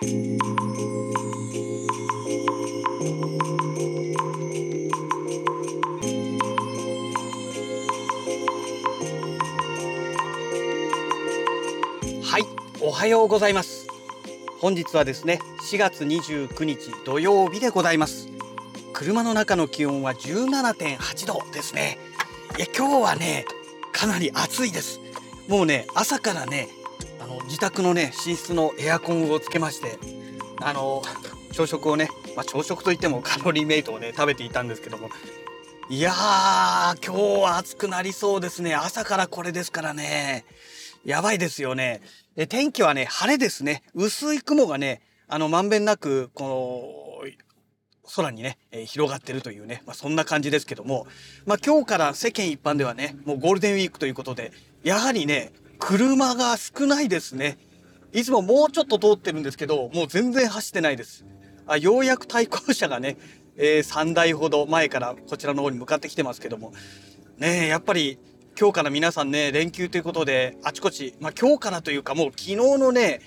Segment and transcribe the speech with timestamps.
[0.00, 0.04] は
[12.38, 12.46] い
[12.80, 13.88] おはようございます。
[14.60, 18.28] 本日はですね4月29日土曜日でございます。
[18.92, 21.98] 車の中の気温は17.8度ですね。
[22.56, 23.46] いや今日はね
[23.90, 25.00] かなり暑いです。
[25.48, 26.68] もうね朝からね
[27.48, 29.98] 自宅のね寝室のエアコンをつけまして
[30.60, 31.02] あの
[31.52, 35.08] 朝食をね、まあ、朝食といってもカロリーメイトをね食べていたんですけども。
[35.90, 38.74] いやー今日は暑くなりそうですね。
[38.74, 40.44] 朝からこれですからね。
[41.06, 42.02] やばいですよね。
[42.36, 43.82] え天気はね晴れですね。
[43.94, 47.24] 薄い雲がねあのまんべんなくこ
[48.04, 51.06] の空にね、えー広がってるというね、まあ、そんな感じですけども、
[51.46, 54.52] まあ、今日から世間一般ではねもうゴールデンウィークということで
[54.82, 57.58] やはりね車が少ないですね。
[58.12, 61.24] いつももうちょっと通ってるんですけどもう全然走ってないです。
[61.66, 63.16] あようやく対向車がね、
[63.56, 66.72] え3台ほど前からこちらの方に向かってきてますけども。
[67.38, 68.18] ねえやっぱり
[68.58, 73.20] 今日から皆さんね連休ということであちこち、まあ、今日からというかもう昨日のね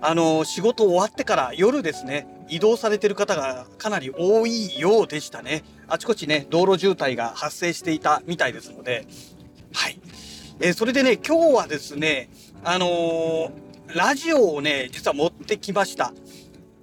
[0.00, 5.64] あの仕事終わってから夜ですね移動されてる方がかなり多いようでしたね。
[5.88, 9.06] あちこちね道路渋滞が発生していたみたいですので、
[10.60, 12.28] えーそれでね今日はですね
[12.64, 13.50] あのー
[13.94, 16.12] ラジオをね実は持ってきました。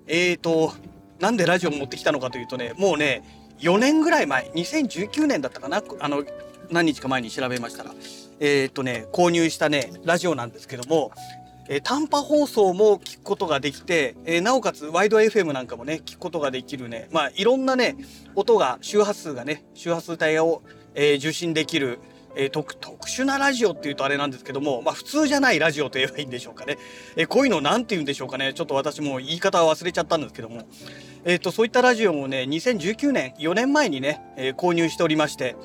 [0.08, 0.74] えーと
[1.20, 3.24] なんでラジオ持ってきたのかというとねもうね
[3.60, 6.24] 4年ぐらい前2019年だったかなあの
[6.72, 7.92] 何日か前に調べましたら。
[8.40, 11.12] えーとね購入したねラジオなんですけども
[11.70, 17.98] えー短波放送も聞くことができて、えーなおかつワイド FM なんかもね聞くことができるねまあいろんなね
[18.34, 20.64] 音が周波数がね周波数帯を、
[20.96, 22.00] えー受信できる、
[22.36, 22.74] えー特
[23.10, 26.78] 殊なラジオっていうとあれなんですけどもまあ普通じゃないラジオと言えばいいんでしょうかね、
[27.16, 28.54] えーこういうのなんて言うんでしょうかね。
[28.54, 30.64] ちょっと私も言い方は忘れちゃったんですけども。
[31.24, 35.56] えっ、とそういったラジオもね2019年4年前にね、えー購入しておりまして。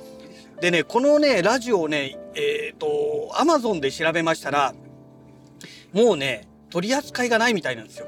[0.60, 4.74] でねこのねラジオをねえっ、と Amazon で調べましたら
[5.92, 8.06] もうね、取り扱いがないみたいなんですよ。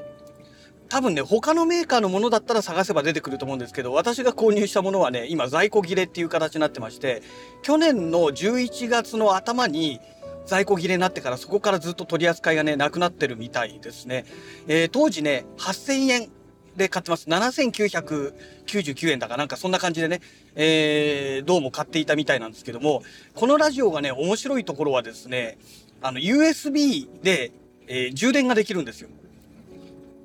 [0.93, 7.23] 多分ね、他のメーカーのものだったら探せば出てくると思うんですけど、私が購入したものはね、今在庫切れっていう形になってまして、
[7.63, 9.99] 去年の11月の頭に
[10.45, 14.25] 在庫切れになってからそこからずっと取り扱いがね、なくなってるみたいですね。
[14.67, 16.29] えー当時ね、8000円
[16.77, 17.27] で買ってます。
[17.27, 20.21] 7999円だかなんかそんな感じでね、
[20.53, 23.01] えーどうも買っていたみたいなんですけども、
[23.33, 25.57] このラジオがね、面白いところはですね、
[26.03, 27.51] あの、USB で、
[27.87, 29.09] えー充電ができるんですよ。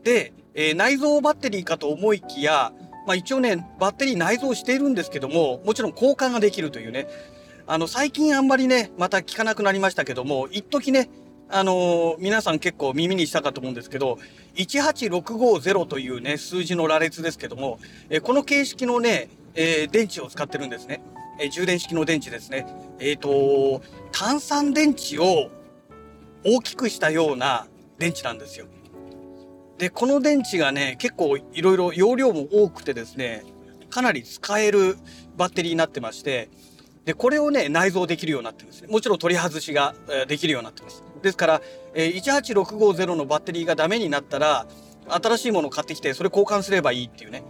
[0.04, 2.72] で、えー内蔵バッテリーかと思いきや、
[3.06, 7.06] まあ一応ね、バッテリー内蔵しているんですけども、もちろん交換ができるというね、
[7.68, 11.08] あの、最近あんまりね、また聞かなくなりましたけども、一時ね、
[11.48, 14.18] あのー皆さん結構耳にしたかと思うんですけど、
[14.56, 17.78] 18650というね、数字の羅列ですけども、
[18.10, 21.00] えーこの形式のね、えー電池を使ってるんですね。
[21.40, 22.66] え充電式の電池ですね。
[22.98, 23.80] えっ、と、
[24.10, 25.52] 炭酸電池を
[26.44, 27.68] 大きくしたような
[27.98, 28.66] 電池なんですよ。
[29.78, 33.44] で、この電池がね、結構いろいろ容量も多くてですね、
[33.90, 34.96] かなり使える
[35.36, 36.50] バッテリーになってまして、
[37.04, 38.88] で、これをね、内蔵できるようになってるんですね。
[38.88, 39.94] もちろん取り外しが
[40.26, 41.02] できるようになってます。
[41.22, 41.62] ですから、
[41.94, 44.66] 18650のバッテリーがダメになったら、
[45.08, 47.44] 新しいものを買ってきて、それ交換すればいいっていうね。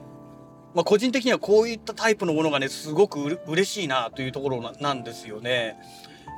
[0.74, 5.76] まあ、個人的にはこういったタイプのものがね、すごくうれ嬉しいなというところなんですよね。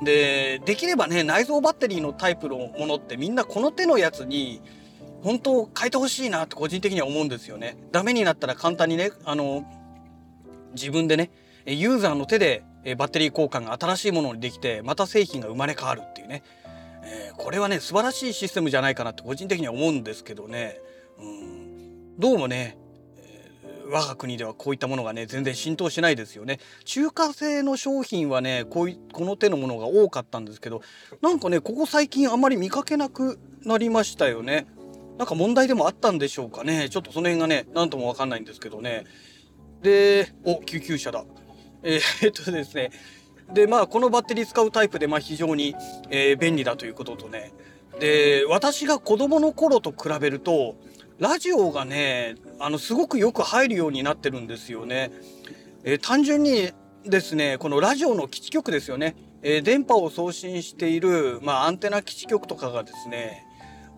[0.03, 4.61] で、できればね、内蔵バッテリーのタイプのものってみんなこの手のやつに、
[5.23, 7.77] 本当変えてほしいなって個人的には思うんですよね。
[7.91, 9.65] ダメになったら簡単にね、あの、
[10.73, 11.31] 自分でね、
[11.65, 12.63] ユーザーの手で
[12.97, 16.43] バッテリー交換が新しいものにできて、また製品が生まれ変わるっていうね。
[17.03, 20.79] えーこれはね、素晴らしいシステムじゃないかなって個人的には思うんですけどね。
[21.19, 22.77] うん、どうもね、
[23.91, 30.81] 我が国ではこういったものがね全然浸透しないですよね中華製の商品はねこういこの手のものが多かったんですけど
[31.21, 34.65] なんかねここ最近あんまり見かけなくなりましたよね
[35.21, 36.89] なんか問題でもあったんでしょうかね。
[36.89, 39.03] ちょっとその辺がね何ともわかんないんですけどね。
[39.83, 41.23] でお救急車だ。
[41.83, 42.89] えー っとですね。
[43.53, 45.75] でまあこのバッテリー使うタイプでまあ非常に、
[46.09, 47.53] えー便利だということとね。
[47.99, 50.75] で私が子供の頃と比べると
[51.19, 55.11] ラジオがねあのすごくよく入るようになってるんですよね。
[55.83, 56.71] えー単純に
[57.05, 63.45] ですねこのラジオの基地局ですよね、えー電波を送信している、まあ、アンテナ基地局とかがですね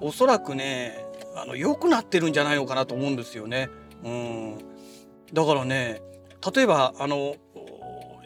[0.01, 3.69] おそらくねあの良くなってるんじゃないのかなと思うんですよね。
[4.03, 4.57] うん、
[5.33, 6.01] だからね
[6.53, 7.35] 例えばあの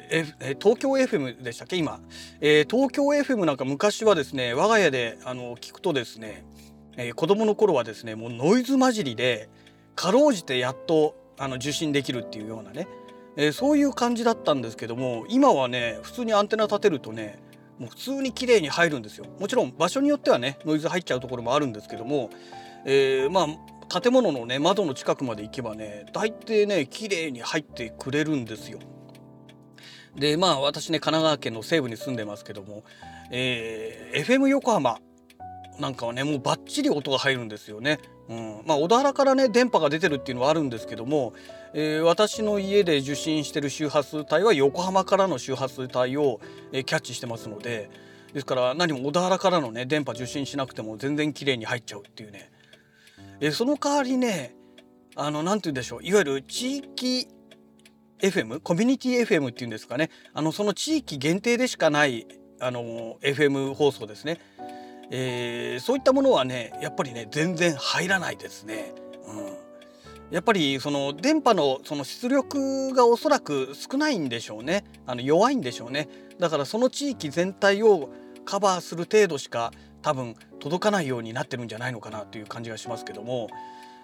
[0.09, 1.75] ええ東京 FM でしたっけ？
[1.75, 1.99] 今、
[2.41, 6.45] えー東京 FM なんか昔はですね我が家であの聞くとですね
[6.97, 9.49] えー、子供の頃はですねもうノイズ混じりで
[9.95, 12.87] かろうじてやっとあの受信できるっていうようなね、
[13.35, 17.37] えー、そういう感じだったんですけども今はね普通にアンテナ立てるとね
[17.77, 19.25] もう普通に綺麗に入るんですよ。
[19.39, 22.31] もちろん場所によってはねノイズ入っちゃうところもあるんですけども、
[22.87, 28.79] えー、まあ建物のね窓の近くまで行けばね大抵ね綺麗に入ってくれるんですよ。
[30.15, 32.83] でまあ私ね神奈川県の西部に住んでますけども、
[33.29, 34.99] えー、FM 横浜
[35.79, 37.99] なんかはねもうバッチリ音が入るんですよね。
[38.29, 41.33] うん、まあ小田原からね電波が出てるっていうのはあるんですけども、
[41.73, 46.39] えー、私の家で受信してる周波数帯は横浜からの周波数帯を、
[46.71, 47.89] えー、キャッチしてますので
[48.33, 52.49] ですから何も小田原からのね電波受信しなくても全然綺麗に入っちゃうっていうね、
[53.39, 54.55] え、その代わりね
[55.15, 56.03] あの何て言うんでしょう。
[56.03, 57.27] いわゆる地域
[58.19, 60.09] FM コミュニティ FM っていうんですかね。
[60.33, 62.27] あのその地域限定でしかない
[62.59, 64.39] あの FM 放送ですね。
[65.09, 68.93] えー、そういったものはねやっぱりね全然入らないですね。
[69.27, 69.67] うん。
[70.29, 74.83] やっぱりその電波のその出力がおそらく少ないんでしょうね。
[75.05, 76.09] あの弱いんでしょうね。
[76.39, 78.09] だからその地域全体を
[78.45, 79.71] カバーする程度しか
[80.01, 83.49] 多分届かないようになってるんじゃないのかなという感じがしますけども。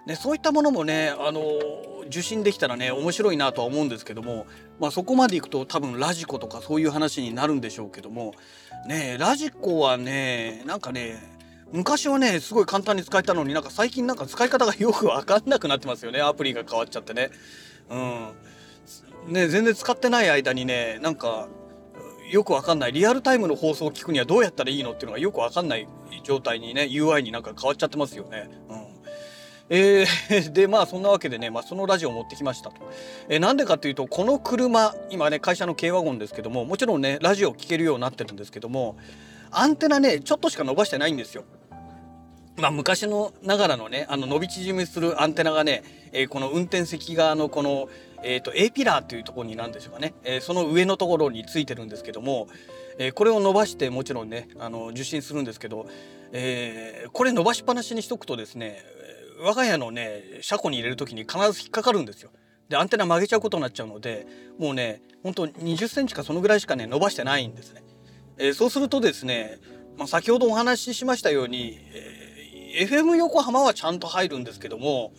[0.06, 1.42] ね、そういったものもね、あの
[2.08, 4.48] 受信できたらね面白いなとは思うんですけども、
[4.78, 8.34] まあ、そこまでいくと多分ラジコとかそういう話になるんでしょうけども。
[8.86, 11.18] ねラジコはねなんかね
[11.72, 16.22] 昔はねすごい簡単に使えたのになんか最近なんか使い方がよく分かんなくなってますよね。
[16.22, 17.32] アプリが変わっちゃってね。
[17.90, 17.98] う
[19.30, 21.48] ん、ね全然使ってない間にねなんか
[22.32, 25.88] よくわかんないリアルタイムの放送を聞くにはどうやったらいいのっていうのがよくわかんない
[26.24, 28.50] 状態にね UI になんか変わっちゃってますよね。
[28.70, 28.94] うん
[29.70, 32.76] えー、 でまあそんなわけでね、まあ、そのラジオを持ってきましたと。
[33.30, 38.98] えー、なんでかというとこの車今ね会社の軽ワゴンですけどももちろんねラジオを聴けるようになってるんですけども
[39.52, 41.44] アンテナねちょっとしか伸ばしてないんですよ。
[42.56, 47.90] まあ、昔のながらのねあの伸び縮みするアンテナがね、えー、この運転席側のこの、
[48.24, 52.48] えーと、A ピラーというところになんでしょうかね、えー、その上のところについてるんですけども、
[52.98, 55.88] えー、これを伸ばしてもちろんねあの受信するんですけど、
[56.32, 58.84] えー、これ伸ばしっぱなしにしとくとですね
[59.42, 62.32] 我が家のね車庫に入れる時に必ず引っかかるんですよ。
[62.70, 64.26] でアンテナ曲げちゃうことになっちゃうので
[64.58, 67.84] もうね本当20センチかそのぐらいしかね伸ばしてないんですね。
[68.38, 69.60] えー、そうするとですね、
[69.98, 75.12] まあ、先ほどお話ししましたように、えー、FM 横浜はちゃんと入るんですけども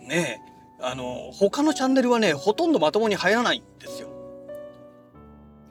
[0.00, 0.40] ね
[0.80, 4.08] あの他のチャンネルはねほとんどまともに入らないんですよ。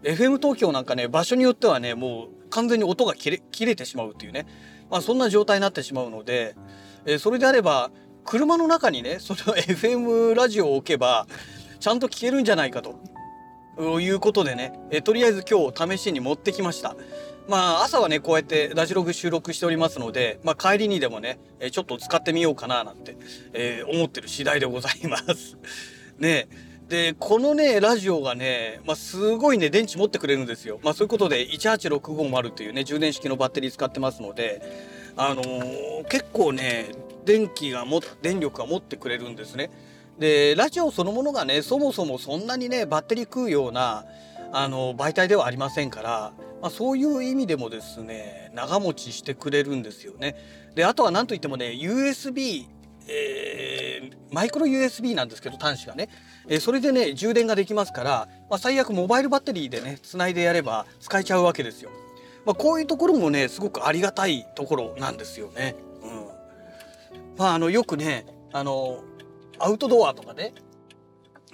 [0.03, 4.45] FM 東京なんかね場所によってはねもう完全に音が切れ切れてしまうっていうね、
[4.89, 6.55] まあ、そんな状態になってしまうので、
[7.05, 7.91] えー、それであれば
[8.23, 11.27] 車の中にねその FM ラジオを置けば
[11.79, 16.95] ちゃんと聞けるんじゃないかということでね、えー、とりあえず今日試しに持ってきました。
[17.47, 21.39] まあ朝はねこうやってラジログ収録しておりますので、まあ、帰りにでもね
[21.71, 23.17] ちょっと使ってみようかななんて、
[23.53, 25.57] えー、思ってる次第でございます。
[26.17, 26.47] ね
[26.87, 30.79] でこのねラジオがね、まあ、すごいね電池持ってくれるんですよ。
[30.83, 34.61] まあ、そういうことで18650というね充電式のバッテリー使ってますので
[35.17, 36.89] あのー、結構ね
[37.25, 39.71] 電気がも電力が持ってくれるんですね。
[40.19, 44.05] でラジオそのものがねそもそもそんなにねバッテリー食うような
[44.51, 50.35] あの媒体ではありませんから、まあ、そういう意味でもですね長持ちしてくれるんですよね。
[50.75, 52.67] であとは何といってもね USB
[53.07, 56.09] えー、マイクロ USB なんですけど端子がね、
[56.47, 61.91] えー、それでね充電ができますから、まあ、最悪モバイルバッテリーでねつないでやれば使えちゃうわけですよ。
[62.45, 65.75] まあ、こういうところもねすごくありがたいところなんですよね。
[66.03, 66.27] うん、
[67.37, 69.03] まああのよくねあの
[69.59, 70.53] アウトドアとかね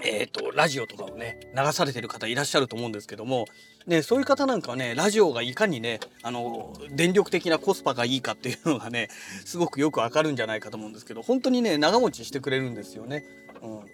[0.04, 3.46] えーと、ラジオとかをね流されてる方いらっしゃると思うんですけども、
[3.86, 9.10] ね、そういう方なんかはねラジオがいかにねあの電力的なコスパがいいかっていうのがね
[9.46, 13.24] すごくよくわかるんじゃないかと思うんですけど本当にね長持ちしてくれるんですよね。
[13.62, 13.86] うん。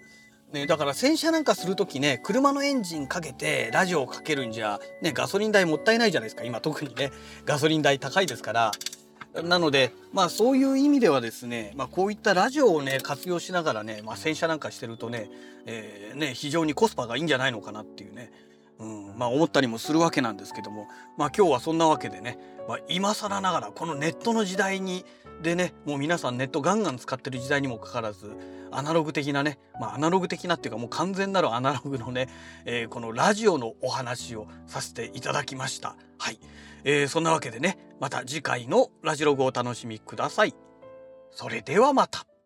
[0.52, 7.10] ね、だから洗車なんかする時ね車のエンジンかけてラジオをかけるんじゃ、ね、ガソリン代もったいないじゃないですか今特にね。
[7.44, 8.70] ガソリン代高いですから。
[9.34, 15.30] なのでまあそういう意味ではですね、まあ、こういったラジオをね活用しながらね、まあ、洗車なんかしてるとね,、
[15.66, 18.32] えー、ね非常にコスパがいいんじゃないのかなっていうね、
[18.78, 25.04] うんまあ、思ったりもするわけなんですけども、まあ、今日はそんなわけでね、まあ、今更ながらこのネットの時代に
[25.42, 28.36] でねもう皆さんネットガンガン使ってる時代にもかかわらず
[28.70, 32.28] アナログ的なね、まあ、アナログ的なっていうかもう完全なるアナログのね、
[32.64, 35.96] えー、このラジオのお話をさせていただきました。
[36.18, 36.38] はい、
[36.84, 40.54] えー、そんなわけでねまた次回のラジログをお楽しみください。
[41.30, 42.37] それではまた。